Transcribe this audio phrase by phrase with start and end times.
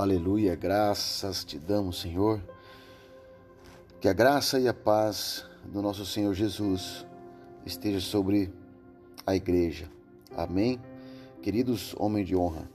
[0.00, 2.42] Aleluia, graças te damos, Senhor.
[4.00, 7.04] Que a graça e a paz do nosso Senhor Jesus
[7.66, 8.50] esteja sobre
[9.26, 9.90] a igreja.
[10.34, 10.80] Amém.
[11.42, 12.66] Queridos homens de honra,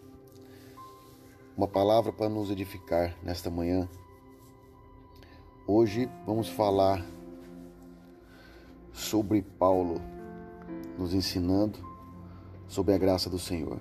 [1.58, 3.90] uma palavra para nos edificar nesta manhã.
[5.66, 7.04] Hoje vamos falar
[8.94, 10.00] sobre Paulo
[10.96, 11.80] nos ensinando
[12.68, 13.80] sobre a graça do Senhor.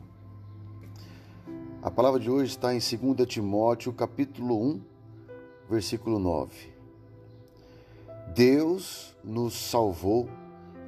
[1.84, 4.80] A palavra de hoje está em 2 Timóteo, capítulo 1,
[5.68, 6.72] versículo 9.
[8.34, 10.26] Deus nos salvou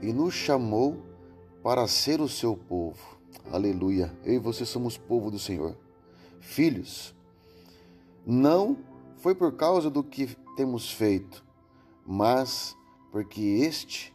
[0.00, 0.96] e nos chamou
[1.62, 3.19] para ser o seu povo.
[3.52, 4.10] Aleluia.
[4.24, 5.77] Eu e você somos povo do Senhor.
[6.41, 7.14] Filhos,
[8.24, 8.78] não
[9.16, 11.44] foi por causa do que temos feito,
[12.06, 12.74] mas
[13.12, 14.14] porque este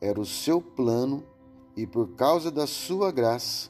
[0.00, 1.24] era o seu plano
[1.76, 3.68] e por causa da sua graça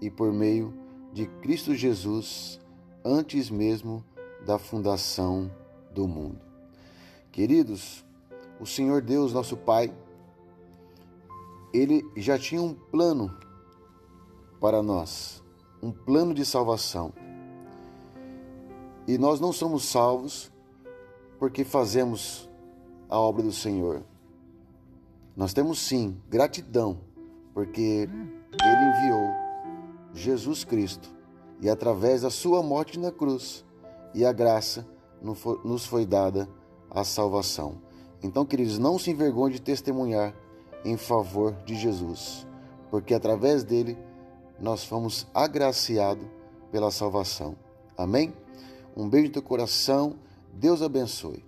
[0.00, 0.89] e por meio de
[1.26, 2.60] Cristo Jesus
[3.04, 4.04] antes mesmo
[4.44, 5.50] da fundação
[5.92, 6.38] do mundo.
[7.32, 8.04] Queridos,
[8.60, 9.92] o Senhor Deus, nosso Pai,
[11.72, 13.36] ele já tinha um plano
[14.60, 15.42] para nós,
[15.82, 17.12] um plano de salvação.
[19.06, 20.52] E nós não somos salvos
[21.38, 22.48] porque fazemos
[23.08, 24.02] a obra do Senhor.
[25.36, 26.98] Nós temos sim gratidão
[27.54, 29.49] porque ele enviou
[30.12, 31.08] Jesus Cristo,
[31.60, 33.64] e através da sua morte na cruz
[34.14, 34.86] e a graça
[35.64, 36.48] nos foi dada
[36.90, 37.80] a salvação.
[38.22, 40.34] Então, queridos, não se envergonhe de testemunhar
[40.84, 42.46] em favor de Jesus,
[42.90, 43.96] porque através dele
[44.58, 46.26] nós fomos agraciados
[46.70, 47.56] pela salvação.
[47.96, 48.32] Amém?
[48.96, 50.16] Um beijo no teu coração,
[50.52, 51.44] Deus abençoe.